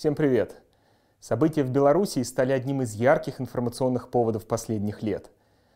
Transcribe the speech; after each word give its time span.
Всем 0.00 0.14
привет! 0.14 0.62
События 1.20 1.62
в 1.62 1.68
Белоруссии 1.68 2.22
стали 2.22 2.52
одним 2.52 2.80
из 2.80 2.94
ярких 2.94 3.38
информационных 3.38 4.08
поводов 4.08 4.46
последних 4.46 5.02
лет. 5.02 5.30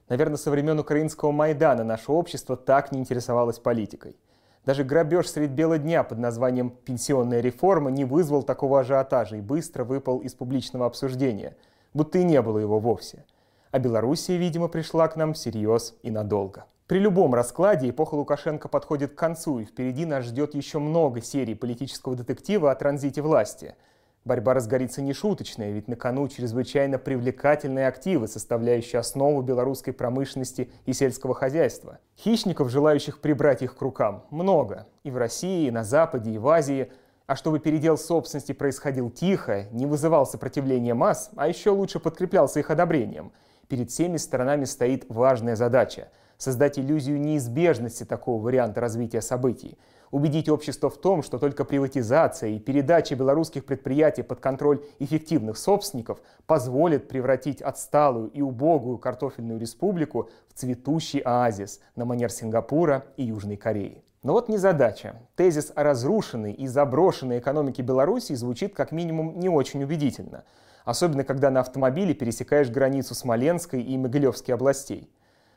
Наверное, 0.09 0.39
со 0.39 0.51
времен 0.51 0.79
украинского 0.79 1.31
Майдана 1.31 1.85
наше 1.85 2.11
общество 2.11 2.57
так 2.57 2.91
не 2.91 3.01
интересовалось 3.01 3.59
политикой. 3.59 4.17
Даже 4.65 4.83
грабеж 4.83 5.29
средь 5.29 5.51
бела 5.51 5.77
дня 5.77 6.05
под 6.05 6.21
названием 6.21 6.71
«пенсионная 6.71 7.43
реформа» 7.43 7.91
не 7.91 8.07
вызвал 8.07 8.43
такого 8.43 8.81
ажиотажа 8.81 9.37
и 9.37 9.43
быстро 9.43 9.85
выпал 9.85 10.21
из 10.21 10.33
публичного 10.33 10.87
обсуждения, 10.87 11.55
будто 11.93 12.17
и 12.17 12.25
не 12.25 12.41
было 12.41 12.57
его 12.57 12.79
вовсе. 12.79 13.27
А 13.73 13.79
Белоруссия, 13.79 14.39
видимо, 14.39 14.69
пришла 14.69 15.07
к 15.09 15.17
нам 15.17 15.35
всерьез 15.35 15.97
и 16.03 16.11
надолго. 16.11 16.65
При 16.87 16.99
любом 16.99 17.35
раскладе 17.35 17.91
эпоха 17.91 18.15
Лукашенко 18.15 18.69
подходит 18.69 19.13
к 19.13 19.19
концу, 19.19 19.59
и 19.59 19.67
впереди 19.67 20.07
нас 20.07 20.25
ждет 20.25 20.55
еще 20.55 20.79
много 20.79 21.21
серий 21.21 21.55
политического 21.55 22.17
детектива 22.17 22.71
о 22.71 22.75
транзите 22.75 23.21
власти– 23.21 23.75
Борьба 24.25 24.55
разгорится 24.55 25.03
нешуточная, 25.03 25.71
ведь 25.71 25.87
на 25.87 25.97
кону 25.97 26.29
чрезвычайно 26.29 26.99
привлекательные 26.99 27.87
активы, 27.87 28.27
составляющие 28.27 28.99
основу 28.99 29.43
белорусской 29.43 29.93
промышленности 29.93 30.71
и 30.87 30.95
сельского 30.95 31.35
хозяйства. 31.35 31.99
Хищников, 32.17 32.71
желающих 32.71 33.21
прибрать 33.21 33.61
их 33.61 33.77
к 33.77 33.83
рукам, 33.83 34.25
много. 34.31 34.87
И 35.03 35.11
в 35.11 35.19
России, 35.19 35.67
и 35.67 35.71
на 35.71 35.85
Западе, 35.85 36.31
и 36.31 36.39
в 36.39 36.49
Азии. 36.49 36.91
А 37.27 37.37
чтобы 37.37 37.59
передел 37.59 37.99
собственности 37.99 38.53
происходил 38.53 39.11
тихо, 39.11 39.67
не 39.73 39.85
вызывал 39.85 40.25
сопротивления 40.25 40.95
масс, 40.95 41.31
а 41.37 41.47
еще 41.47 41.71
лучше 41.71 42.01
подкреплялся 42.01 42.61
их 42.61 42.71
одобрением, 42.71 43.31
перед 43.69 43.91
всеми 43.91 44.17
сторонами 44.17 44.65
стоит 44.65 45.05
важная 45.11 45.57
задача– 45.57 46.09
создать 46.39 46.79
иллюзию 46.79 47.21
неизбежности 47.21 48.05
такого 48.05 48.43
варианта 48.43 48.81
развития 48.81 49.21
событий– 49.21 49.77
убедить 50.15 50.49
общество 50.49 50.89
в 50.89 50.97
том, 50.97 51.25
что 51.25 51.39
только 51.39 51.65
приватизация 51.65 52.51
и 52.51 52.61
передача 52.61 53.17
белорусских 53.17 53.65
предприятий 53.65 54.23
под 54.23 54.39
контроль 54.39 54.81
эффективных 55.01 55.59
собственников 55.59 56.21
позволит 56.47 57.09
превратить 57.09 57.61
отсталую 57.61 58.31
и 58.31 58.41
убогую 58.41 58.99
картофельную 58.99 59.59
республику 59.59 60.31
в 60.49 60.55
цветущий 60.55 61.19
оазис 61.19 61.81
на 61.97 62.05
манер 62.05 62.31
Сингапура 62.31 63.07
и 63.17 63.25
Южной 63.25 63.57
Кореи. 63.57 64.05
Но 64.23 64.35
вот 64.35 64.49
не 64.49 64.57
задача. 64.57 65.17
Тезис 65.35 65.73
о 65.75 65.83
разрушенной 65.83 66.53
и 66.53 66.69
заброшенной 66.69 67.41
экономике 67.41 67.83
Беларуси 67.83 68.35
звучит 68.35 68.73
как 68.73 68.93
минимум 68.93 69.41
не 69.41 69.49
очень 69.49 69.83
убедительно. 69.83 70.45
Особенно, 70.85 71.25
когда 71.25 71.51
на 71.51 71.59
автомобиле 71.59 72.15
пересекаешь 72.15 72.71
границу 72.71 73.17
Смоленской 73.17 73.83
и 73.83 73.99
Могилевской 73.99 74.55
областей. 74.55 75.11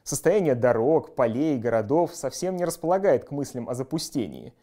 Состояние 0.08 0.56
дорог, 0.56 1.16
полей, 1.16 1.58
городов 1.58 2.16
совсем 2.16 2.56
не 2.56 2.64
располагает 2.64 3.26
к 3.26 3.32
мыслям 3.32 3.68
о 3.68 3.74
запустении. 3.74 4.54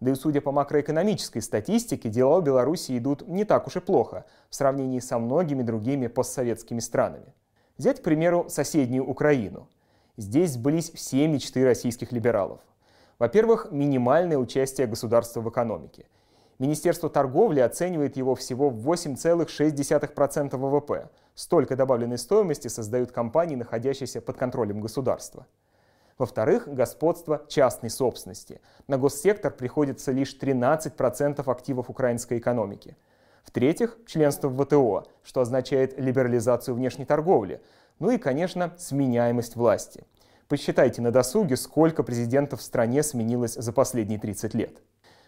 Да 0.00 0.12
и 0.12 0.14
судя 0.14 0.40
по 0.40 0.50
макроэкономической 0.50 1.42
статистике, 1.42 2.08
дела 2.08 2.38
у 2.38 2.40
Беларуси 2.40 2.96
идут 2.96 3.28
не 3.28 3.44
так 3.44 3.66
уж 3.66 3.76
и 3.76 3.80
плохо 3.80 4.24
в 4.48 4.54
сравнении 4.54 5.00
со 5.00 5.18
многими 5.18 5.62
другими 5.62 6.06
постсоветскими 6.06 6.78
странами. 6.78 7.34
Взять, 7.76 8.00
к 8.00 8.02
примеру, 8.02 8.46
соседнюю 8.48 9.06
Украину. 9.06 9.68
Здесь 10.16 10.52
сбылись 10.52 10.90
все 10.92 11.28
мечты 11.28 11.66
российских 11.66 12.10
либералов. 12.10 12.60
Во-первых, 13.18 13.68
минимальное 13.70 14.38
участие 14.38 14.86
государства 14.86 15.42
в 15.42 15.50
экономике. 15.50 16.06
Министерство 16.58 17.08
торговли 17.08 17.60
оценивает 17.60 18.16
его 18.16 18.34
всего 18.34 18.70
в 18.70 18.90
8,6% 18.90 20.56
ВВП– 20.56 21.10
Столько 21.34 21.74
добавленной 21.74 22.18
стоимости 22.18 22.68
создают 22.68 23.10
компании, 23.10 23.56
находящиеся 23.56 24.20
под 24.20 24.36
контролем 24.36 24.80
государства. 24.80 25.46
Во-вторых, 26.16 26.68
господство 26.68 27.44
частной 27.48 27.90
собственности. 27.90 28.60
На 28.86 28.98
госсектор 28.98 29.52
приходится 29.52 30.12
лишь 30.12 30.36
13% 30.40 31.50
активов 31.50 31.90
украинской 31.90 32.38
экономики. 32.38 32.96
В-третьих, 33.42 33.98
членство 34.06 34.48
в 34.48 34.64
ВТО, 34.64 35.08
что 35.24 35.40
означает 35.40 35.98
либерализацию 35.98 36.76
внешней 36.76 37.04
торговли. 37.04 37.60
Ну 37.98 38.10
и, 38.10 38.18
конечно, 38.18 38.72
сменяемость 38.78 39.56
власти. 39.56 40.04
Посчитайте 40.46 41.02
на 41.02 41.10
досуге, 41.10 41.56
сколько 41.56 42.04
президентов 42.04 42.60
в 42.60 42.62
стране 42.62 43.02
сменилось 43.02 43.54
за 43.54 43.72
последние 43.72 44.20
30 44.20 44.54
лет. 44.54 44.80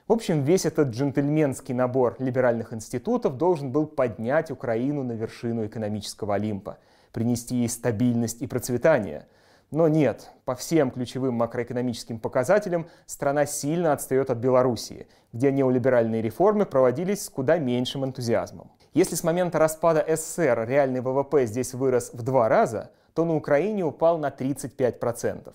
В 0.09 0.12
общем, 0.12 0.44
весь 0.44 0.65
этот 0.65 0.91
джентльменский 0.91 1.75
набор 1.75 2.15
либеральных 2.21 2.72
институтов 2.72 3.37
должен 3.37 3.72
был 3.72 3.89
поднять 3.89 4.53
Украину 4.53 5.03
на 5.03 5.12
вершину 5.12 5.67
экономического 5.67 6.37
Олимпа, 6.37 6.78
принести 7.11 7.56
ей 7.56 7.69
стабильность 7.69 8.41
и 8.41 8.47
процветание. 8.47 9.27
Но 9.72 9.89
нет, 9.89 10.31
по 10.45 10.55
всем 10.55 10.93
ключевым 10.93 11.34
макроэкономическим 11.34 12.21
показателям 12.21 12.87
страна 13.06 13.47
сильно 13.47 13.93
отстает 13.93 14.31
от 14.31 14.39
Белоруссии, 14.39 15.09
где 15.33 15.50
неолиберальные 15.50 16.22
реформы 16.22 16.66
проводились 16.66 17.25
с 17.25 17.28
куда 17.28 17.59
меньшим 17.59 18.05
энтузиазмом. 18.05 18.71
Если 18.95 19.16
с 19.16 19.25
момента 19.25 19.59
распада 19.59 20.05
СССР 20.06 20.66
реальный 20.69 21.00
ВВП 21.00 21.47
здесь 21.47 21.75
вырос 21.75 22.12
в 22.12 22.22
два 22.22 22.49
раза, 22.49 22.93
то 23.12 23.25
на 23.25 23.34
Украине 23.34 23.84
упал 23.84 24.19
на 24.19 24.28
35%. 24.28 25.53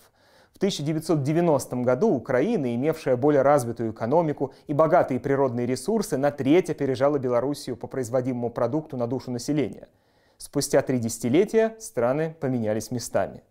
В 0.52 0.56
1990 0.58 1.76
году 1.76 2.10
Украина, 2.14 2.74
имевшая 2.74 3.16
более 3.16 3.42
развитую 3.42 3.92
экономику 3.92 4.52
и 4.66 4.74
богатые 4.74 5.18
природные 5.18 5.66
ресурсы, 5.66 6.16
на 6.16 6.30
треть 6.30 6.70
опережала 6.70 7.18
Белоруссию 7.18 7.76
по 7.76 7.86
производимому 7.86 8.50
продукту 8.50 8.96
на 8.96 9.06
душу 9.06 9.30
населения. 9.30 9.88
Спустя 10.36 10.82
три 10.82 10.98
десятилетия 10.98 11.76
страны 11.78 12.36
поменялись 12.38 12.90
местами. 12.90 13.42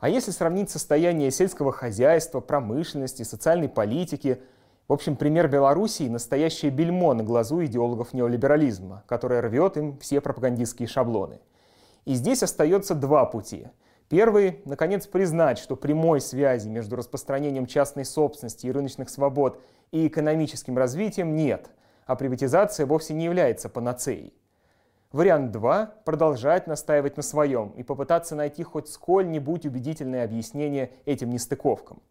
А 0.00 0.08
если 0.08 0.30
сравнить 0.30 0.70
состояние 0.70 1.30
сельского 1.30 1.72
хозяйства, 1.72 2.40
промышленности, 2.40 3.22
социальной 3.22 3.68
политики, 3.68 4.40
в 4.88 4.92
общем, 4.92 5.14
пример 5.14 5.46
Белоруссии– 5.48 6.08
настоящее 6.08 6.70
бельмо 6.70 7.14
на 7.14 7.22
глазу 7.22 7.64
идеологов 7.64 8.12
неолиберализма, 8.12 9.04
которое 9.06 9.40
рвет 9.40 9.76
им 9.76 9.98
все 9.98 10.20
пропагандистские 10.20 10.88
шаблоны. 10.88 11.38
И 12.06 12.14
здесь 12.14 12.42
остается 12.42 12.94
два 12.94 13.24
пути– 13.24 13.68
Первый, 14.10 14.60
наконец, 14.64 15.06
признать, 15.06 15.56
что 15.56 15.76
прямой 15.76 16.20
связи 16.20 16.68
между 16.68 16.96
распространением 16.96 17.66
частной 17.66 18.04
собственности 18.04 18.66
и 18.66 18.72
рыночных 18.72 19.08
свобод 19.08 19.62
и 19.92 20.08
экономическим 20.08 20.76
развитием 20.76 21.36
нет, 21.36 21.70
а 22.06 22.16
приватизация 22.16 22.86
вовсе 22.86 23.14
не 23.14 23.26
является 23.26 23.68
панацеей. 23.68 24.34
Вариант 25.12 25.52
2– 25.52 25.94
продолжать 26.04 26.66
настаивать 26.66 27.16
на 27.16 27.22
своем 27.22 27.68
и 27.76 27.84
попытаться 27.84 28.34
найти 28.34 28.64
хоть 28.64 28.88
сколь-нибудь 28.88 29.64
убедительное 29.64 30.24
объяснение 30.24 30.90
этим 31.04 31.30
нестыковкам. 31.30 32.02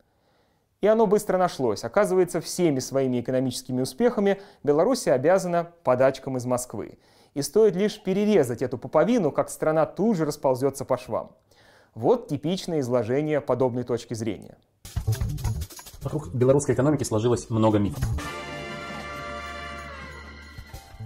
И 0.80 0.88
оно 0.88 1.06
быстро 1.06 1.38
нашлось. 1.38 1.84
Оказывается, 1.84 2.40
всеми 2.40 2.80
своими 2.80 3.20
экономическими 3.20 3.82
успехами 3.82 4.40
Беларусь 4.64 5.06
обязана 5.10 5.74
подачкам 5.84 6.38
из 6.38 6.46
Москвы. 6.46 6.98
И 7.34 7.42
стоит 7.42 7.76
лишь 7.76 8.02
перерезать 8.02 8.62
эту 8.62 8.78
пуповину, 8.78 9.34
как 9.34 9.50
страна 9.50 9.86
тут 9.86 10.16
же 10.16 10.24
расползется 10.24 10.86
по 10.86 10.98
швам. 10.98 11.36
Вот 11.96 12.28
типичное 12.28 12.80
изложение 12.82 13.42
подобной 13.42 13.84
точки 13.84 14.14
зрения. 14.14 14.58
Вокруг 16.02 16.34
белорусской 16.34 16.76
экономики 16.76 17.04
сложилось 17.04 17.50
много 17.50 17.78
мифов. 17.80 18.04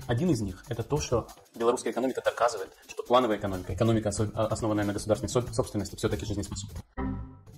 Один 0.05 0.29
из 0.29 0.41
них– 0.41 0.65
это 0.67 0.83
то, 0.83 0.99
что 0.99 1.27
белорусская 1.55 1.91
экономика 1.91 2.21
доказывает, 2.23 2.69
что 2.87 3.03
плановая 3.03 3.37
экономика, 3.37 3.73
экономика, 3.73 4.09
основанная 4.09 4.83
на 4.83 4.93
государственной 4.93 5.29
собственности, 5.29 5.95
все-таки 5.95 6.25
жизнеспособна. 6.25 6.82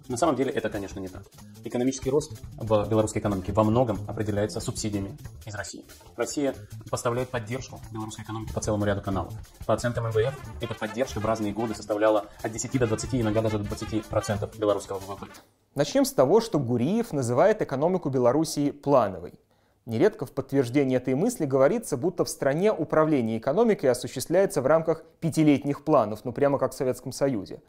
На 0.08 0.18
самом 0.18 0.36
деле 0.36 0.52
это, 0.52 0.70
конечно, 0.70 1.00
не 1.00 1.08
так. 1.08 1.24
Экономический 1.64 2.12
рост 2.12 2.40
в 2.58 2.88
белорусской 2.88 3.22
экономике 3.22 3.52
во 3.54 3.64
многом 3.64 3.98
определяется 4.08 4.60
субсидиями 4.60 5.18
из 5.46 5.56
России. 5.56 5.84
Россия 6.16 6.54
поставляет 6.92 7.30
поддержку 7.30 7.80
белорусской 7.92 8.24
экономике 8.24 8.54
по 8.54 8.62
целому 8.62 8.86
ряду 8.86 9.02
каналов. 9.02 9.34
По 9.66 9.74
оценкам 9.74 10.08
МВФ, 10.08 10.34
эта 10.62 10.74
поддержка 10.76 11.20
в 11.20 11.26
разные 11.26 11.54
годы 11.54 11.74
составляла 11.74 12.26
от 12.44 12.52
10 12.52 12.80
до 12.80 12.88
20, 12.88 13.16
иногда 13.16 13.42
даже 13.42 13.58
до 13.58 13.66
20% 13.66 14.58
белорусского 14.60 15.00
ВВП. 15.00 15.26
Начнем 15.74 16.06
с 16.06 16.14
того, 16.14 16.40
что 16.40 16.60
Гуриев 16.60 17.12
называет 17.12 17.62
экономику 17.62 18.10
Белоруссии 18.10 18.70
плановой. 18.72 19.34
Нередко 19.86 20.26
в 20.26 20.32
подтверждении 20.32 20.98
этой 20.98 21.16
мысли 21.16 21.46
говорится, 21.46 21.98
будто 21.98 22.26
в 22.26 22.30
стране 22.30 22.72
управление 22.72 23.38
экономикой 23.38 23.88
осуществляется 23.88 24.62
в 24.62 24.66
рамках 24.66 25.04
пятилетних 25.20 25.84
планов, 25.84 26.26
ну 26.26 26.32
прямо 26.32 26.58
как 26.58 26.74
в 26.74 26.76
Советском 26.76 27.12
Союзе. 27.12 27.62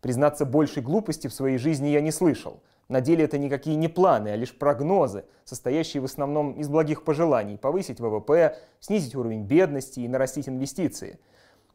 Признаться, 0.00 0.46
большей 0.46 0.82
глупости 0.82 1.28
в 1.28 1.34
своей 1.34 1.58
жизни 1.58 1.88
я 1.88 2.00
не 2.00 2.10
слышал. 2.10 2.62
На 2.88 3.00
деле 3.00 3.24
это 3.24 3.38
никакие 3.38 3.76
не 3.76 3.88
планы, 3.88 4.30
а 4.30 4.36
лишь 4.36 4.56
прогнозы, 4.56 5.24
состоящие 5.44 6.00
в 6.00 6.06
основном 6.06 6.54
из 6.54 6.68
благих 6.68 7.04
пожеланий– 7.04 7.56
повысить 7.58 8.00
ВВП, 8.00 8.58
снизить 8.80 9.14
уровень 9.14 9.44
бедности 9.44 10.00
и 10.00 10.08
нарастить 10.08 10.48
инвестиции. 10.48 11.20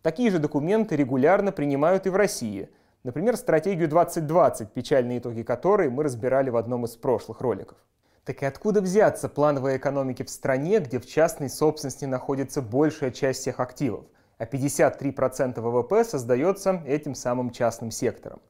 Такие 0.01 0.29
же 0.29 0.39
документы 0.39 0.95
регулярно 0.95 1.51
принимают 1.51 2.05
и 2.05 2.09
в 2.09 2.15
России. 2.15 2.69
Например, 3.03 3.37
стратегию 3.37 3.87
2020, 3.87 4.73
печальные 4.73 5.19
итоги 5.19 5.43
которой 5.43 5.89
мы 5.89 6.03
разбирали 6.03 6.49
в 6.49 6.57
одном 6.57 6.85
из 6.85 6.95
прошлых 6.95 7.39
роликов. 7.41 7.77
Так 8.25 8.41
и 8.41 8.45
откуда 8.45 8.81
взяться 8.81 9.29
плановой 9.29 9.77
экономике 9.77 10.23
в 10.25 10.29
стране, 10.31 10.79
где 10.79 10.99
в 10.99 11.05
частной 11.05 11.49
собственности 11.49 12.05
находится 12.05 12.61
большая 12.61 13.11
часть 13.11 13.41
всех 13.41 13.59
активов? 13.59 14.05
А 14.37 14.45
53% 14.45 15.59
ВВП 15.61 16.03
создается 16.03 16.81
этим 16.85 17.15
самым 17.15 17.51
частным 17.51 17.91
сектором. 17.91 18.41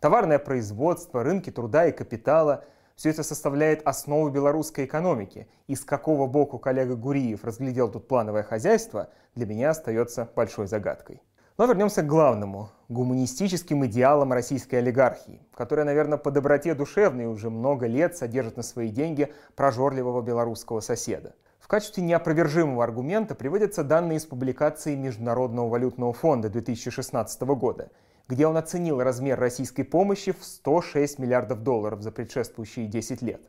Товарное 0.00 0.38
производство, 0.38 1.22
рынки 1.22 1.50
труда 1.50 1.86
и 1.86 1.92
капитала, 1.92 2.64
Все 2.94 3.10
это 3.10 3.24
составляет 3.24 3.84
основу 3.84 4.28
белорусской 4.28 4.84
экономики. 4.84 5.48
И 5.66 5.74
с 5.74 5.84
какого 5.84 6.28
боку 6.28 6.60
коллега 6.60 6.94
Гуриев 6.94 7.42
разглядел 7.42 7.90
тут 7.90 8.06
плановое 8.06 8.44
хозяйство, 8.44 9.08
для 9.34 9.46
меня 9.46 9.70
остается 9.70 10.28
большой 10.36 10.68
загадкой. 10.68 11.20
Но 11.56 11.66
вернемся 11.66 12.02
к 12.02 12.06
главному– 12.06 12.70
гуманистическим 12.88 13.86
идеалам 13.86 14.32
российской 14.32 14.76
олигархии, 14.76 15.40
которая, 15.54 15.86
наверное, 15.86 16.18
по 16.18 16.30
доброте 16.30 16.74
душевной 16.74 17.26
уже 17.26 17.48
много 17.48 17.86
лет 17.86 18.16
содержит 18.16 18.56
на 18.56 18.62
свои 18.62 18.90
деньги 18.90 19.32
прожорливого 19.56 20.20
белорусского 20.20 20.80
соседа. 20.80 21.34
В 21.64 21.66
качестве 21.66 22.02
неопровержимого 22.02 22.84
аргумента 22.84 23.34
приводятся 23.34 23.84
данные 23.84 24.18
из 24.18 24.26
публикации 24.26 24.94
Международного 24.96 25.70
валютного 25.70 26.12
фонда 26.12 26.50
2016 26.50 27.40
года, 27.40 27.90
где 28.28 28.46
он 28.46 28.58
оценил 28.58 29.02
размер 29.02 29.40
российской 29.40 29.82
помощи 29.82 30.32
в 30.32 30.44
106 30.44 31.18
миллиардов 31.18 31.62
долларов 31.62 32.02
за 32.02 32.12
предшествующие 32.12 32.86
10 32.86 33.22
лет. 33.22 33.48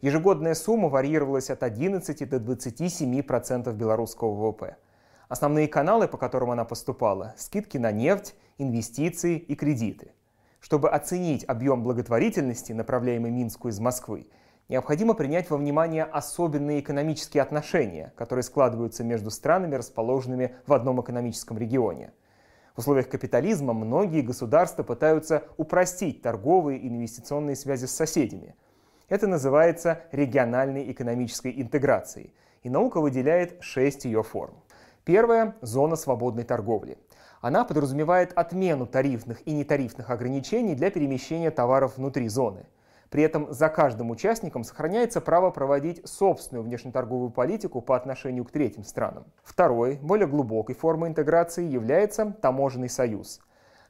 Ежегодная 0.00 0.54
сумма 0.54 0.88
варьировалась 0.88 1.50
от 1.50 1.62
11 1.62 2.26
до 2.26 2.38
27% 2.38 3.70
белорусского 3.74 4.32
ВВП. 4.32 4.78
Основные 5.28 5.68
каналы, 5.68 6.08
по 6.08 6.16
которым 6.16 6.52
она 6.52 6.64
поступала– 6.64 7.34
скидки 7.36 7.76
на 7.76 7.92
нефть, 7.92 8.34
инвестиции 8.56 9.36
и 9.36 9.54
кредиты. 9.56 10.12
Чтобы 10.58 10.88
оценить 10.88 11.44
объем 11.46 11.82
благотворительности, 11.82 12.72
направляемый 12.72 13.30
Минску 13.30 13.68
из 13.68 13.78
Москвы, 13.78 14.26
необходимо 14.72 15.12
принять 15.12 15.50
во 15.50 15.58
внимание 15.58 16.02
особенные 16.02 16.80
экономические 16.80 17.42
отношения, 17.42 18.14
которые 18.16 18.42
складываются 18.42 19.04
между 19.04 19.30
странами, 19.30 19.74
расположенными 19.74 20.56
в 20.66 20.72
одном 20.72 20.98
экономическом 21.02 21.58
регионе. 21.58 22.10
В 22.74 22.78
условиях 22.78 23.10
капитализма 23.10 23.74
многие 23.74 24.22
государства 24.22 24.82
пытаются 24.82 25.44
упростить 25.58 26.22
торговые 26.22 26.78
и 26.78 26.88
инвестиционные 26.88 27.54
связи 27.54 27.84
с 27.84 27.94
соседями. 27.94 28.54
Это 29.10 29.26
называется 29.26 30.04
региональной 30.10 30.90
экономической 30.90 31.52
интеграцией, 31.60 32.32
и 32.62 32.70
наука 32.70 33.02
выделяет 33.02 33.62
шесть 33.62 34.06
ее 34.06 34.22
форм. 34.22 34.54
Первая– 35.04 35.54
зона 35.60 35.96
свободной 35.96 36.44
торговли. 36.44 36.96
Она 37.42 37.64
подразумевает 37.64 38.32
отмену 38.32 38.86
тарифных 38.86 39.46
и 39.46 39.52
нетарифных 39.52 40.08
ограничений 40.08 40.74
для 40.74 40.90
перемещения 40.90 41.50
товаров 41.50 41.98
внутри 41.98 42.26
зоны. 42.28 42.64
При 43.12 43.22
этом 43.22 43.52
за 43.52 43.68
каждым 43.68 44.10
участником 44.10 44.64
сохраняется 44.64 45.20
право 45.20 45.50
проводить 45.50 46.00
собственную 46.08 46.64
внешнеторговую 46.64 47.28
политику 47.28 47.82
по 47.82 47.94
отношению 47.94 48.46
к 48.46 48.50
третьим 48.50 48.84
странам. 48.84 49.26
Второй, 49.44 49.98
более 50.00 50.26
глубокой 50.26 50.74
формой 50.74 51.10
интеграции 51.10 51.62
является 51.62 52.34
таможенный 52.40 52.88
союз. 52.88 53.40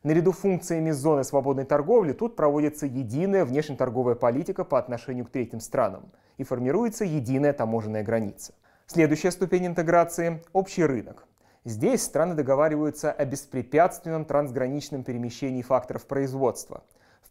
Наряду 0.02 0.32
функциями 0.32 0.90
зоны 0.90 1.22
свободной 1.22 1.64
торговли 1.64 2.12
тут 2.12 2.34
проводится 2.34 2.86
единая 2.86 3.44
внешнеторговая 3.44 4.16
политика 4.16 4.64
по 4.64 4.76
отношению 4.76 5.24
к 5.24 5.30
третьим 5.30 5.60
странам 5.60 6.10
и 6.36 6.42
формируется 6.42 7.04
единая 7.04 7.52
таможенная 7.52 8.02
граница. 8.02 8.54
Следующая 8.88 9.30
ступень 9.30 9.69
интеграции– 9.69 10.42
общий 10.52 10.84
рынок. 10.84 11.28
Здесь 11.64 12.02
страны 12.02 12.34
договариваются 12.34 13.12
о 13.12 13.24
беспрепятственном 13.24 14.24
трансграничном 14.24 15.04
перемещении 15.04 15.62
факторов 15.62 16.06
производства, 16.06 16.82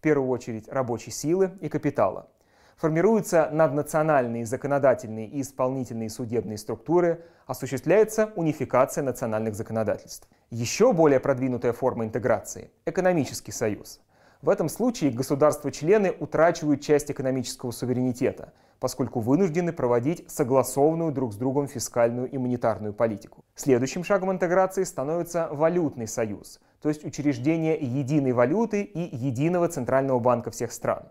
первую 0.01 0.29
очередь 0.29 0.67
рабочей 0.67 1.11
силы 1.11 1.51
и 1.61 1.69
капитала. 1.69 2.29
Формируются 2.75 3.49
наднациональные 3.51 4.45
законодательные 4.45 5.27
и 5.27 5.41
исполнительные 5.41 6.09
судебные 6.09 6.57
структуры, 6.57 7.23
осуществляется 7.45 8.31
унификация 8.35 9.03
национальных 9.03 9.55
законодательств. 9.55 10.27
Еще 10.49 10.91
более 10.91 11.19
продвинутая 11.19 11.73
форма 11.73 12.05
интеграции– 12.05 12.71
экономический 12.85 13.51
союз. 13.51 14.01
В 14.41 14.49
этом 14.49 14.69
случае 14.69 15.11
государства-члены 15.11 16.15
утрачивают 16.19 16.81
часть 16.81 17.11
экономического 17.11 17.71
суверенитета– 17.71 18.53
поскольку 18.81 19.19
вынуждены 19.19 19.71
проводить 19.71 20.29
согласованную 20.29 21.11
друг 21.11 21.33
с 21.33 21.37
другом 21.37 21.67
фискальную 21.67 22.27
и 22.27 22.37
монетарную 22.39 22.93
политику. 22.93 23.45
Следующим 23.55 24.03
шагом 24.03 24.31
интеграции 24.31 24.83
становится 24.83 25.47
валютный 25.51 26.07
союз, 26.07 26.59
то 26.81 26.89
есть 26.89 27.05
учреждение 27.05 27.77
единой 27.79 28.31
валюты 28.31 28.81
и 28.81 29.15
единого 29.15 29.67
центрального 29.67 30.19
банка 30.19 30.51
всех 30.51 30.71
стран. 30.71 31.03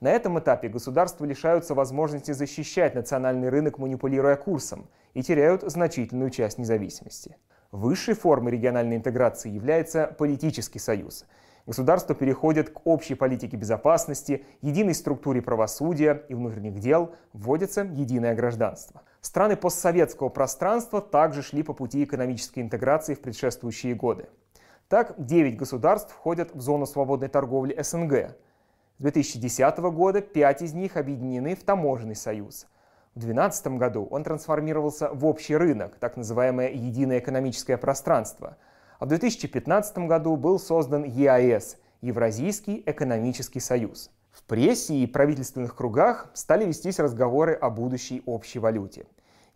На 0.00 0.10
этом 0.10 0.38
этапе 0.38 0.68
государства 0.68 1.24
лишаются 1.24 1.74
возможности 1.74 2.30
защищать 2.30 2.94
национальный 2.94 3.48
рынок, 3.48 3.78
манипулируя 3.78 4.36
курсом, 4.36 4.88
и 5.14 5.22
теряют 5.22 5.62
значительную 5.62 6.30
часть 6.30 6.58
независимости. 6.58 7.36
Высшей 7.72 8.14
формой 8.14 8.52
региональной 8.52 8.96
интеграции 8.96 9.50
является 9.50 10.14
политический 10.16 10.78
союз– 10.78 11.24
Государство 11.68 12.14
переходит 12.14 12.70
к 12.70 12.86
общей 12.86 13.14
политике 13.14 13.58
безопасности, 13.58 14.46
единой 14.62 14.94
структуре 14.94 15.42
правосудия 15.42 16.24
и 16.30 16.32
внутренних 16.32 16.78
дел, 16.78 17.14
вводится 17.34 17.82
единое 17.82 18.34
гражданство. 18.34 19.02
Страны 19.20 19.54
постсоветского 19.54 20.30
пространства 20.30 21.02
также 21.02 21.42
шли 21.42 21.62
по 21.62 21.74
пути 21.74 22.04
экономической 22.04 22.60
интеграции 22.60 23.12
в 23.12 23.20
предшествующие 23.20 23.94
годы. 23.94 24.30
Так, 24.88 25.14
9 25.18 25.56
государств 25.56 26.12
входят 26.12 26.54
в 26.54 26.60
зону 26.60 26.86
свободной 26.86 27.28
торговли 27.28 27.76
СНГ. 27.80 28.36
С 28.98 29.02
2010 29.02 29.78
года 29.78 30.20
5 30.20 30.62
из 30.62 30.72
них 30.72 30.96
объединены 30.96 31.54
в 31.54 31.62
таможенный 31.62 32.16
союз. 32.16 32.66
В 33.14 33.20
2012 33.20 33.66
году 33.78 34.08
он 34.10 34.24
трансформировался 34.24 35.10
в 35.12 35.26
общий 35.26 35.56
рынок, 35.56 35.96
так 35.98 36.16
называемое 36.16 36.70
единое 36.70 37.18
экономическое 37.18 37.76
пространство– 37.76 38.56
а 38.98 39.04
в 39.04 39.08
2015 39.08 39.98
году 39.98 40.36
был 40.36 40.58
создан 40.58 41.04
ЕАЭС– 41.04 41.76
Евразийский 42.00 42.82
экономический 42.86 43.60
союз. 43.60 44.10
В 44.30 44.44
прессе 44.44 44.94
и 44.94 45.06
правительственных 45.06 45.74
кругах 45.74 46.30
стали 46.34 46.64
вестись 46.64 47.00
разговоры 47.00 47.54
о 47.54 47.70
будущей 47.70 48.22
общей 48.24 48.60
валюте. 48.60 49.06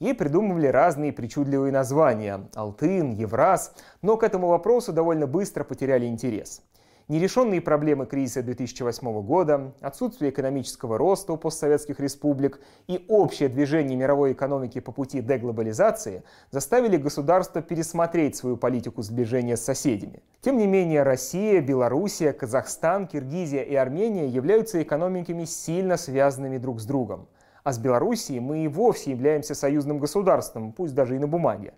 Ей 0.02 0.14
придумывали 0.14 0.66
разные 0.66 1.12
причудливые 1.12 1.70
названия– 1.70 2.48
Алтын, 2.56 3.12
Евраз, 3.12 3.72
но 4.02 4.16
к 4.16 4.24
этому 4.24 4.48
вопросу 4.48 4.92
довольно 4.92 5.28
быстро 5.28 5.62
потеряли 5.62 6.06
интерес. 6.06 6.60
Нерешенные 7.06 7.60
проблемы 7.60 8.06
кризиса 8.06 8.42
2008 8.42 9.22
года, 9.22 9.74
отсутствие 9.80 10.32
экономического 10.32 10.98
роста 10.98 11.34
у 11.34 11.36
постсоветских 11.36 12.00
республик 12.00 12.60
и 12.88 13.04
общее 13.06 13.48
движение 13.48 13.96
мировой 13.96 14.32
экономики 14.32 14.80
по 14.80 14.90
пути 14.90 15.20
деглобализации 15.20 16.24
заставили 16.50 16.96
государство 16.96 17.62
пересмотреть 17.62 18.34
свою 18.34 18.56
политику 18.56 19.02
сближения 19.02 19.56
с 19.56 19.64
соседями. 19.64 20.24
Тем 20.40 20.58
не 20.58 20.66
менее, 20.66 21.04
Россия, 21.04 21.60
Белоруссия, 21.60 22.32
Казахстан, 22.32 23.06
Киргизия 23.06 23.62
и 23.62 23.76
Армения 23.76 24.26
являются 24.26 24.82
экономиками 24.82 25.44
сильно 25.44 25.96
связанными 25.96 26.58
друг 26.58 26.80
с 26.80 26.86
другом. 26.86 27.28
А 27.64 27.72
с 27.72 27.78
Белоруссией 27.78 28.40
мы 28.40 28.64
и 28.64 28.68
вовсе 28.68 29.12
являемся 29.12 29.54
союзным 29.54 29.98
государством, 29.98 30.72
пусть 30.72 30.94
даже 30.94 31.14
и 31.14 31.18
на 31.18 31.28
бумаге. 31.28 31.74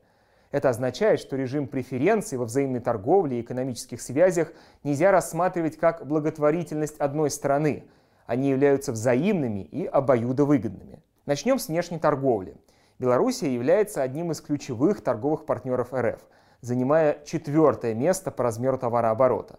Это 0.50 0.70
означает, 0.70 1.20
что 1.20 1.36
режим 1.36 1.66
преференций 1.66 2.38
во 2.38 2.44
взаимной 2.44 2.80
торговле 2.80 3.38
и 3.38 3.42
экономических 3.42 4.00
связях 4.00 4.52
нельзя 4.82 5.10
рассматривать 5.10 5.76
как 5.76 6.06
благотворительность 6.06 6.96
одной 6.98 7.30
страны. 7.30 7.84
Они 8.26 8.50
являются 8.50 8.92
взаимными 8.92 9.60
и 9.60 9.84
обоюдовыгодными. 9.84 11.02
Начнем 11.26 11.58
с 11.58 11.68
внешней 11.68 11.98
торговли. 11.98 12.56
Белоруссия 12.98 13.52
является 13.52 14.02
одним 14.02 14.30
из 14.30 14.40
ключевых 14.40 15.02
торговых 15.02 15.44
партнеров 15.44 15.92
РФ, 15.92 16.20
занимая 16.60 17.18
четвертое 17.24 17.92
место 17.92 18.30
по 18.30 18.44
размеру 18.44 18.78
товарооборота. 18.78 19.58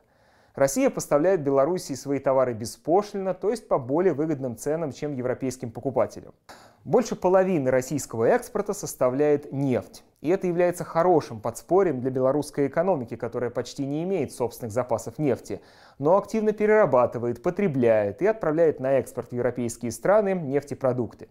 Россия 0.56 0.90
поставляет 0.90 1.42
Белоруссии 1.42 1.96
свои 1.96 2.20
товары 2.20 2.54
беспошлино, 2.54 3.34
то 3.34 3.50
есть 3.50 3.68
по 3.68 3.78
более 3.78 4.14
выгодным 4.14 4.56
ценам, 4.56 4.94
чем 4.94 5.14
европейским 5.14 5.70
покупателям. 5.70 6.34
Больше 6.86 7.18
половины 7.18 7.72
российского 7.72 8.24
экспорта 8.24 8.74
составляет 8.74 9.52
нефть. 9.52 10.06
И 10.22 10.30
это 10.30 10.48
является 10.48 10.86
хорошим 10.86 11.42
подспорьем 11.42 12.00
для 12.00 12.10
белорусской 12.10 12.68
экономики, 12.68 13.18
которая 13.18 13.50
почти 13.50 13.86
не 13.86 14.04
имеет 14.04 14.32
собственных 14.32 14.72
запасов 14.72 15.20
нефти, 15.20 15.62
но 16.00 16.16
активно 16.16 16.54
перерабатывает, 16.54 17.44
потребляет 17.44 18.22
и 18.22 18.26
отправляет 18.26 18.80
на 18.80 18.94
экспорт 18.94 19.32
в 19.32 19.34
европейские 19.34 19.92
страны 19.92 20.36
нефтепродукты. 20.36 21.28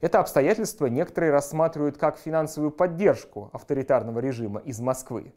Это 0.00 0.20
обстоятельство 0.20 0.86
некоторые 0.86 1.32
рассматривают 1.32 1.98
как 1.98 2.16
финансовую 2.16 2.70
поддержку 2.70 3.50
авторитарного 3.52 4.20
режима 4.20 4.60
из 4.60 4.78
Москвы. 4.78 5.32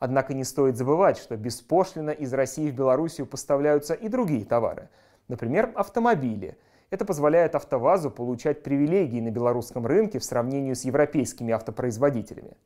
Однако 0.00 0.34
не 0.34 0.42
стоит 0.42 0.76
забывать, 0.76 1.18
что 1.18 1.36
беспошлино 1.36 2.10
из 2.10 2.32
России 2.34 2.72
в 2.72 2.74
Белоруссию 2.74 3.28
поставляются 3.28 3.94
и 3.94 4.08
другие 4.08 4.44
товары, 4.44 4.88
например, 5.28 5.70
автомобили– 5.76 6.58
это 6.90 7.04
позволяет 7.04 7.54
АвтоВАЗу 7.54 8.10
получать 8.10 8.64
привилегии 8.64 9.20
на 9.20 9.30
белорусском 9.30 9.86
рынке 9.86 10.18
в 10.18 10.24
сравнении 10.24 10.74
с 10.74 10.84
европейскими 10.84 11.52
автопроизводителями. 11.52 12.56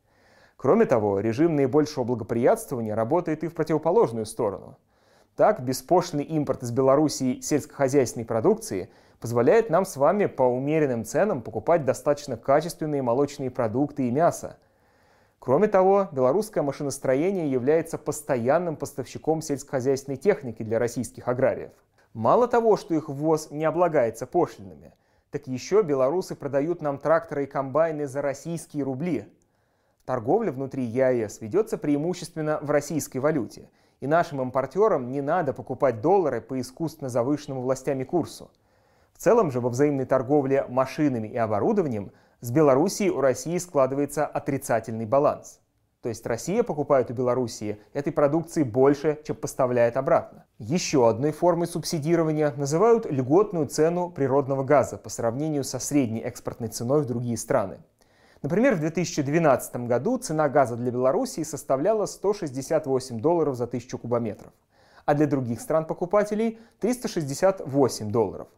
Кроме 0.57 0.87
того, 0.87 1.21
режим 1.21 1.57
наибольшего 1.57 2.05
благоприятствования 2.05 2.95
работает 2.95 3.45
и 3.45 3.49
в 3.49 3.55
противоположную 3.55 4.25
сторону. 4.25 4.79
Так, 5.37 5.63
беспошлиный 5.63 6.25
импорт 6.25 6.63
из 6.63 6.71
Белоруссии 6.71 7.41
сельскохозяйственной 7.41 8.25
продукции 8.25 8.89
позволяет 9.21 9.69
нам 9.69 9.85
с 9.85 9.97
вами 9.97 10.25
по 10.25 10.45
умеренным 10.45 11.05
ценам 11.05 11.43
покупать 11.43 11.85
достаточно 11.85 12.39
качественные 12.39 13.03
молочные 13.03 13.51
продукты 13.51 14.09
и 14.09 14.11
мясо. 14.11 14.57
Кроме 15.45 15.69
того, 15.69 16.09
белорусское 16.11 16.63
машиностроение 16.63 17.51
является 17.51 17.99
постоянным 17.99 18.77
поставщиком 18.77 19.43
сельскохозяйственной 19.43 20.17
техники 20.17 20.63
для 20.63 20.79
российских 20.79 21.29
аграриев– 21.29 21.73
Мало 22.15 22.47
того, 22.47 22.77
что 22.77 22.95
их 22.95 23.09
ввоз 23.09 23.51
не 23.51 23.65
облагается 23.65 24.25
пошлинами, 24.25 24.95
так 25.33 25.49
еще 25.49 25.83
белорусы 25.83 26.37
продают 26.37 26.81
нам 26.81 26.99
тракторы 26.99 27.43
и 27.43 27.47
комбайны 27.47 28.07
за 28.07 28.23
российские 28.23 28.85
рубли. 28.85 29.27
Торговля 30.05 30.53
внутри 30.53 30.85
ЕАЭС 30.85 31.41
ведется 31.41 31.77
преимущественно 31.77 32.61
в 32.63 32.71
российской 32.71 33.19
валюте, 33.19 33.69
и 34.01 34.07
нашим 34.07 34.41
импортерам 34.41 35.11
не 35.11 35.23
надо 35.23 35.53
покупать 35.53 36.01
доллары 36.01 36.41
по 36.41 36.61
искусственно 36.61 37.09
завышенному 37.09 37.63
властями 37.63 38.05
курсу. 38.05 38.49
В 39.13 39.19
целом 39.19 39.51
же 39.51 39.61
во 39.61 39.71
взаимной 39.71 40.05
торговле 40.05 40.67
машинами 40.69 41.27
и 41.27 41.37
оборудованием 41.37 42.13
с 42.45 42.51
Белоруссией 42.51 43.09
у 43.09 43.23
России 43.23 43.57
складывается 43.57 44.27
отрицательный 44.27 45.07
баланс. 45.07 45.61
То 46.03 46.11
есть 46.11 46.27
Россия 46.27 46.63
покупает 46.63 47.11
у 47.11 47.15
Белоруссии 47.15 47.79
этой 47.95 48.13
продукции 48.13 48.65
больше, 48.65 49.19
чем 49.25 49.37
поставляет 49.37 49.97
обратно. 49.97 50.45
Еще 50.59 51.09
одной 51.09 51.33
формой 51.33 51.67
субсидирования 51.67 52.53
называют 52.55 53.11
льготную 53.11 53.67
цену 53.69 54.11
природного 54.11 54.63
газа 54.63 54.99
по 54.99 55.09
сравнению 55.09 55.65
со 55.65 55.79
средней 55.79 56.21
экспортной 56.21 56.69
ценой 56.69 57.01
в 57.01 57.07
другие 57.07 57.39
страны. 57.39 57.79
Например, 58.43 58.75
в 58.75 58.81
2012 58.81 59.77
году 59.87 60.19
цена 60.19 60.51
газа 60.51 60.77
для 60.77 60.91
Белоруссии 60.91 61.45
составляла 61.45 62.05
168 62.05 63.21
долларов 63.21 63.57
за 63.57 63.67
тысячу 63.67 63.97
кубометров, 63.97 64.53
а 65.07 65.15
для 65.15 65.27
других 65.27 65.63
стран-покупателей 65.63 66.59
368 66.81 68.11
долларов. 68.11 68.49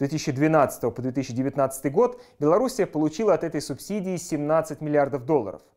С 0.00 0.02
2012 0.02 0.94
по 0.94 1.02
2019 1.02 1.92
год 1.92 2.22
Белоруссия 2.38 2.86
получила 2.86 3.34
от 3.34 3.44
этой 3.44 3.60
субсидии 3.60 4.16
17 4.16 4.80
миллиардов 4.80 5.26
долларов– 5.26 5.60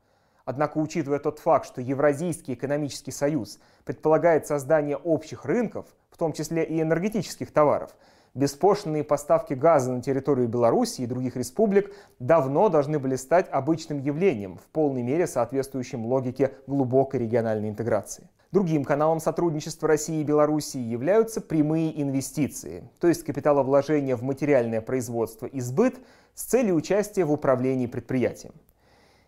Однако, 0.45 0.77
учитывая 0.77 1.19
тот 1.19 1.39
факт, 1.39 1.65
что 1.65 1.81
Евразийский 1.81 2.53
экономический 2.53 3.11
союз 3.11 3.59
предполагает 3.85 4.47
создание 4.47 4.97
общих 4.97 5.43
рынков, 5.45 5.87
в 6.09 6.17
том 6.17 6.33
числе 6.33 6.63
и 6.63 6.81
энергетических 6.81 7.51
товаров, 7.51 7.95
беспошлинные 8.33 9.03
поставки 9.03 9.53
газа 9.53 9.91
на 9.91 10.01
территорию 10.01 10.47
Беларуси 10.47 11.01
и 11.01 11.05
других 11.05 11.35
республик 11.37 11.93
давно 12.19 12.69
должны 12.69 12.99
были 12.99 13.15
стать 13.15 13.47
обычным 13.49 13.99
явлением, 13.99 14.57
в 14.57 14.67
полной 14.71 15.01
мере 15.01 15.27
соответствующим 15.27 16.05
логике 16.05 16.53
глубокой 16.67 17.21
региональной 17.21 17.69
интеграции. 17.69 18.29
Другим 18.53 18.85
каналом 18.85 19.19
сотрудничества 19.19 19.87
России 19.87 20.21
и 20.21 20.23
Белоруссии 20.23 20.79
являются 20.79 21.41
прямые 21.41 21.99
инвестиции, 21.99 22.87
то 22.99 23.07
есть 23.07 23.23
капиталовложение 23.23 24.15
в 24.15 24.21
материальное 24.21 24.79
производство 24.79 25.47
и 25.47 25.59
сбыт 25.59 25.97
с 26.35 26.43
целью 26.43 26.75
участия 26.75 27.25
в 27.25 27.31
управлении 27.31 27.87
предприятием. 27.87 28.53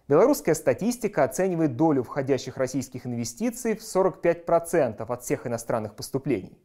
Белорусская 0.07 0.53
статистика 0.53 1.23
оценивает 1.23 1.75
долю 1.75 2.03
входящих 2.03 2.57
российских 2.57 3.07
инвестиций 3.07 3.75
в 3.75 3.81
45% 3.81 5.03
от 5.11 5.23
всех 5.23 5.47
иностранных 5.47 5.95
поступлений. 5.95 6.55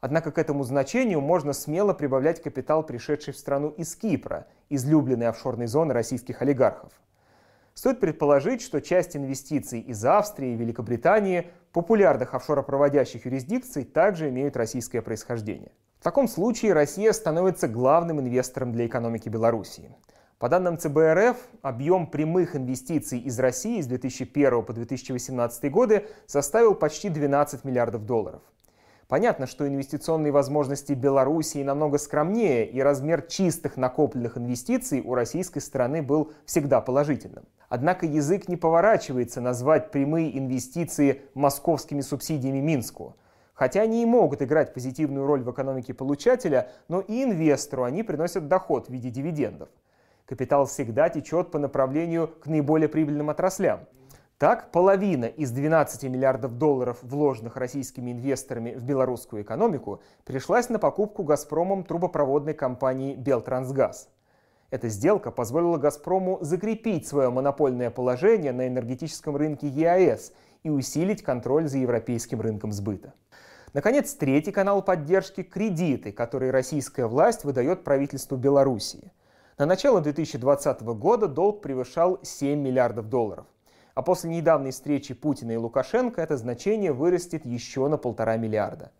Однако 0.00 0.32
к 0.32 0.38
этому 0.38 0.64
значению 0.64 1.20
можно 1.20 1.52
смело 1.52 1.94
прибавлять 1.94 2.42
капитал, 2.42 2.82
пришедший 2.82 3.32
в 3.34 3.38
страну 3.38 3.68
из 3.68 3.94
Кипра, 3.94 4.48
излюбленной 4.68 5.28
офшорной 5.28 5.68
зоны 5.68 5.94
российских 5.94 6.42
олигархов. 6.42 6.90
Стоит 7.74 8.00
предположить, 8.00 8.62
что 8.62 8.80
часть 8.80 9.16
инвестиций 9.16 9.80
из 9.80 10.04
Австрии 10.04 10.52
и 10.52 10.56
Великобритании, 10.56 11.50
популярных 11.72 12.34
офшоропроводящих 12.34 13.26
юрисдикций, 13.26 13.84
также 13.84 14.28
имеют 14.30 14.56
российское 14.56 15.02
происхождение. 15.02 15.72
В 16.00 16.04
таком 16.04 16.28
случае 16.28 16.72
Россия 16.72 17.12
становится 17.12 17.68
главным 17.68 18.20
инвестором 18.20 18.72
для 18.72 18.86
экономики 18.86 19.28
Белоруссии– 19.28 19.94
по 20.44 20.48
данным 20.50 20.76
ЦБРФ, 20.76 21.36
объем 21.62 22.06
прямых 22.06 22.54
инвестиций 22.54 23.18
из 23.18 23.38
России 23.38 23.80
с 23.80 23.86
2001 23.86 24.62
по 24.64 24.72
2018 24.74 25.70
годы 25.70 26.06
составил 26.26 26.74
почти 26.74 27.08
12 27.08 27.64
миллиардов 27.64 28.04
долларов. 28.04 28.42
Понятно, 29.08 29.46
что 29.46 29.68
инвестиционные 29.68 30.32
возможности 30.32 30.92
Белоруссии 30.92 31.62
намного 31.62 31.98
скромнее, 31.98 32.66
и 32.66 32.80
размер 32.80 33.22
чистых 33.22 33.76
накопленных 33.76 34.38
инвестиций 34.38 35.02
у 35.02 35.14
российской 35.14 35.60
стороны 35.60 36.02
был 36.02 36.32
всегда 36.46 36.80
положительным. 36.80 37.44
Однако 37.68 38.06
язык 38.06 38.48
не 38.48 38.56
поворачивается 38.56 39.40
назвать 39.40 39.90
прямые 39.90 40.38
инвестиции 40.38 41.22
московскими 41.34 42.00
субсидиями 42.00 42.60
Минску. 42.60 43.16
Хотя 43.52 43.82
они 43.82 44.02
и 44.02 44.06
могут 44.06 44.42
играть 44.42 44.74
позитивную 44.74 45.26
роль 45.26 45.42
в 45.42 45.50
экономике 45.50 45.94
получателя, 45.94 46.70
но 46.88 47.00
и 47.00 47.22
инвестору 47.22 47.84
они 47.84 48.02
приносят 48.02 48.48
доход 48.48 48.88
в 48.88 48.90
виде 48.90 49.10
дивидендов 49.10 49.68
капитал 50.26 50.66
всегда 50.66 51.08
течет 51.08 51.50
по 51.50 51.58
направлению 51.58 52.28
к 52.28 52.46
наиболее 52.46 52.88
прибыльным 52.88 53.30
отраслям. 53.30 53.80
Так, 54.44 54.72
половина 54.72 55.24
из 55.24 55.52
12 55.52 56.02
миллиардов 56.02 56.58
долларов, 56.58 56.98
вложенных 57.00 57.56
российскими 57.56 58.12
инвесторами 58.12 58.74
в 58.74 58.82
белорусскую 58.84 59.42
экономику, 59.42 60.02
пришлась 60.26 60.68
на 60.68 60.78
покупку 60.78 61.22
«Газпромом» 61.22 61.82
трубопроводной 61.82 62.52
компании 62.52 63.14
«Белтрансгаз». 63.14 64.10
Эта 64.68 64.90
сделка 64.90 65.30
позволила 65.30 65.78
«Газпрому» 65.78 66.36
закрепить 66.42 67.08
свое 67.08 67.30
монопольное 67.30 67.90
положение 67.90 68.52
на 68.52 68.68
энергетическом 68.68 69.34
рынке 69.34 69.66
ЕАЭС 69.66 70.34
и 70.62 70.68
усилить 70.68 71.22
контроль 71.22 71.66
за 71.66 71.78
европейским 71.78 72.42
рынком 72.42 72.70
сбыта. 72.70 73.14
Наконец, 73.72 74.12
третий 74.12 74.52
канал 74.52 74.82
поддержки– 74.82 75.42
кредиты, 75.42 76.12
которые 76.12 76.50
российская 76.50 77.06
власть 77.06 77.44
выдает 77.44 77.82
правительству 77.82 78.36
Белоруссии– 78.36 79.10
на 79.56 79.66
начало 79.66 80.00
2020 80.00 80.82
года 80.82 81.28
долг 81.28 81.62
превышал 81.62 82.18
7 82.24 82.60
миллиардов 82.60 83.08
долларов. 83.08 83.46
А 83.94 84.02
после 84.02 84.30
недавней 84.30 84.72
встречи 84.72 85.14
Путина 85.14 85.52
и 85.52 85.56
Лукашенко 85.56 86.20
это 86.20 86.36
значение 86.36 86.92
вырастет 86.92 87.46
еще 87.46 87.86
на 87.88 87.96
полтора 87.96 88.36
миллиарда. 88.36 88.90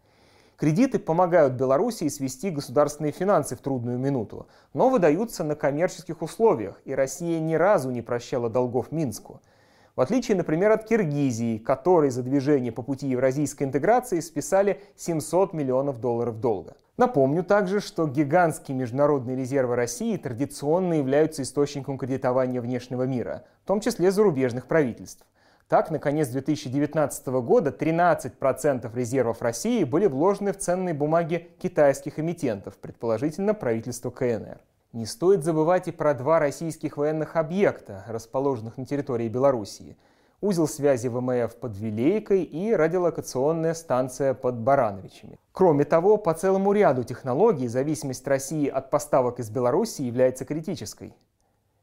Кредиты 0.56 1.00
помогают 1.00 1.54
Белоруссии 1.54 2.08
свести 2.08 2.50
государственные 2.50 3.12
финансы 3.12 3.56
в 3.56 3.60
трудную 3.60 3.98
минуту, 3.98 4.46
но 4.72 4.88
выдаются 4.88 5.42
на 5.42 5.56
коммерческих 5.56 6.22
условиях, 6.22 6.80
и 6.84 6.94
Россия 6.94 7.40
ни 7.40 7.54
разу 7.54 7.90
не 7.90 8.02
прощала 8.02 8.48
долгов 8.48 8.92
Минску– 8.92 9.40
в 9.96 10.00
отличие, 10.00 10.36
например, 10.36 10.72
от 10.72 10.84
Киргизии, 10.84 11.58
которой 11.58 12.10
за 12.10 12.22
движение 12.22 12.72
по 12.72 12.82
пути 12.82 13.06
евразийской 13.06 13.66
интеграции 13.66 14.20
списали 14.20 14.80
700 14.96 15.52
миллионов 15.52 16.00
долларов 16.00 16.40
долга. 16.40 16.76
Напомню 16.96 17.44
также, 17.44 17.80
что 17.80 18.06
гигантские 18.06 18.76
международные 18.76 19.36
резервы 19.36 19.76
России 19.76 20.16
традиционно 20.16 20.94
являются 20.94 21.42
источником 21.42 21.98
кредитования 21.98 22.60
внешнего 22.60 23.04
мира, 23.04 23.44
в 23.62 23.66
том 23.66 23.80
числе 23.80 24.10
зарубежных 24.10 24.66
правительств. 24.66 25.24
Так, 25.68 25.90
на 25.90 25.98
конец 25.98 26.28
2019 26.28 27.26
года 27.42 27.70
13% 27.70 28.94
резервов 28.94 29.42
России 29.42 29.82
были 29.84 30.06
вложены 30.06 30.52
в 30.52 30.58
ценные 30.58 30.94
бумаги 30.94 31.50
китайских 31.58 32.18
эмитентов, 32.18 32.76
предположительно 32.76 33.54
правительства 33.54 34.10
КНР. 34.10 34.60
Не 34.94 35.06
стоит 35.06 35.42
забывать 35.42 35.88
и 35.88 35.90
про 35.90 36.14
два 36.14 36.38
российских 36.38 36.96
военных 36.96 37.34
объекта, 37.34 38.04
расположенных 38.06 38.78
на 38.78 38.86
территории 38.86 39.28
Белоруссии. 39.28 39.96
Узел 40.40 40.68
связи 40.68 41.08
ВМФ 41.08 41.56
под 41.56 41.76
Вилейкой 41.76 42.44
и 42.44 42.72
радиолокационная 42.72 43.74
станция 43.74 44.34
под 44.34 44.54
Барановичами. 44.54 45.40
Кроме 45.50 45.84
того, 45.84 46.16
по 46.16 46.32
целому 46.32 46.70
ряду 46.70 47.02
технологий 47.02 47.66
зависимость 47.66 48.24
России 48.28 48.68
от 48.68 48.90
поставок 48.90 49.40
из 49.40 49.50
Беларуси 49.50 50.02
является 50.02 50.44
критической. 50.44 51.12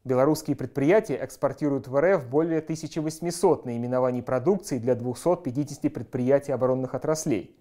Белорусские 0.05 0.55
предприятия 0.55 1.19
экспортируют 1.21 1.89
в 1.89 1.99
РФ 1.99 2.25
более 2.27 2.59
1800 2.59 3.65
наименований 3.65 4.23
продукции 4.23 4.77
для 4.77 4.95
250 4.95 5.93
предприятий 5.93 6.53
оборонных 6.53 6.95
отраслей 6.95 7.57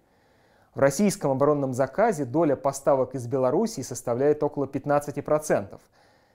в 0.73 0.79
российском 0.79 1.31
оборонном 1.31 1.73
заказе 1.73 2.25
доля 2.25 2.55
поставок 2.55 3.15
из 3.15 3.27
Белоруссии 3.27 3.81
составляет 3.81 4.41
около 4.41 4.65
15%. 4.65 5.79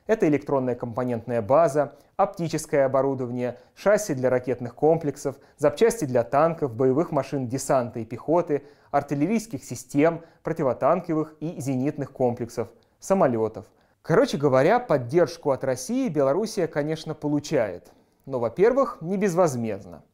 Это 0.06 0.28
электронная 0.28 0.74
компонентная 0.74 1.42
база, 1.42 1.94
оптическое 2.16 2.84
оборудование, 2.84 3.58
шасси 3.74 4.14
для 4.14 4.30
ракетных 4.30 4.74
комплексов, 4.74 5.36
запчасти 5.56 6.04
для 6.04 6.22
танков, 6.22 6.74
боевых 6.74 7.10
машин 7.10 7.48
десанта 7.48 7.98
и 8.00 8.04
пехоты, 8.04 8.62
артиллерийских 8.90 9.64
систем, 9.64 10.22
противотанковых 10.42 11.34
и 11.40 11.60
зенитных 11.60 12.12
комплексов, 12.12 12.68
самолетов. 13.00 13.66
Короче 14.02 14.36
говоря, 14.36 14.78
поддержку 14.78 15.50
от 15.50 15.64
России 15.64 16.08
Белоруссия, 16.08 16.68
конечно, 16.68 17.14
получает. 17.14 17.90
Но, 18.26 18.38
во-первых, 18.38 18.98
не 19.00 19.16
безвозмездно. 19.16 20.04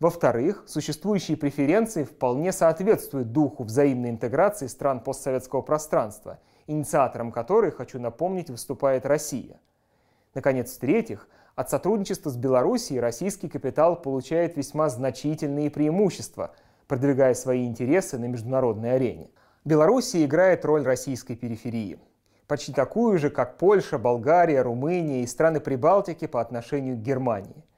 Во-вторых, 0.00 0.64
существующие 0.66 1.36
преференции 1.36 2.02
вполне 2.02 2.52
соответствуют 2.52 3.30
духу 3.32 3.62
взаимной 3.62 4.10
интеграции 4.10 4.66
стран 4.66 5.00
постсоветского 5.00 5.62
пространства, 5.62 6.40
инициатором 6.66 7.30
которой, 7.30 7.70
хочу 7.70 8.00
напомнить, 8.00 8.50
выступает 8.50 9.06
Россия. 9.06 9.60
Наконец, 10.34 10.72
в-третьих, 10.74 11.28
от 11.54 11.70
сотрудничества 11.70 12.30
с 12.30 12.36
Белоруссией 12.36 12.98
российский 12.98 13.48
капитал 13.48 13.94
получает 13.94 14.56
весьма 14.56 14.88
значительные 14.88 15.70
преимущества, 15.70 16.52
продвигая 16.88 17.34
свои 17.34 17.64
интересы 17.64 18.18
на 18.18 18.24
международной 18.24 18.96
арене. 18.96 19.30
Белоруссия 19.64 20.24
играет 20.24 20.64
роль 20.64 20.82
российской 20.82 21.36
периферии, 21.36 22.00
почти 22.48 22.72
такую 22.72 23.18
же, 23.18 23.30
как 23.30 23.58
Польша, 23.58 23.98
Болгария, 23.98 24.62
Румыния 24.62 25.22
и 25.22 25.26
страны 25.28 25.60
Прибалтики 25.60 26.26
по 26.26 26.40
отношению 26.40 26.96
к 26.96 27.00
Германии– 27.00 27.64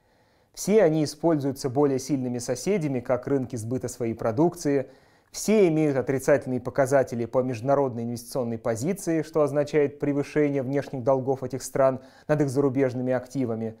все 0.57 0.81
они 0.81 1.03
используются 1.03 1.69
более 1.69 1.99
сильными 1.99 2.39
соседями 2.39 2.99
как 2.99 3.27
рынки 3.27 3.55
сбыта 3.55 3.87
своей 3.87 4.15
продукции. 4.15 4.89
Все 5.29 5.67
имеют 5.67 5.97
отрицательные 5.97 6.59
показатели 6.59 7.25
по 7.25 7.43
международной 7.43 8.05
инвестиционной 8.05 8.57
позиции, 8.57 9.21
что 9.21 9.43
означает 9.43 9.99
превышение 9.99 10.63
внешних 10.63 11.03
долгов 11.03 11.43
этих 11.43 11.61
стран 11.61 12.01
над 12.27 12.41
их 12.41 12.49
зарубежными 12.49 13.13
активами. 13.13 13.77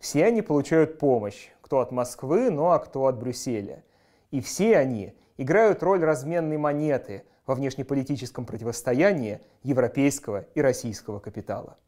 Все 0.00 0.26
они 0.26 0.42
получают 0.42 0.98
помощь, 0.98 1.48
кто 1.62 1.80
от 1.80 1.92
Москвы, 1.92 2.50
ну 2.50 2.66
а 2.66 2.78
кто 2.78 3.06
от 3.06 3.18
Брюсселя. 3.18 3.82
И 4.30 4.42
все 4.42 4.76
они 4.76 5.14
играют 5.38 5.82
роль 5.82 6.04
разменной 6.04 6.58
монеты 6.58 7.22
во 7.46 7.54
внешнеполитическом 7.54 8.44
противостоянии 8.44 9.40
европейского 9.62 10.44
и 10.54 10.60
российского 10.60 11.20
капитала. 11.20 11.78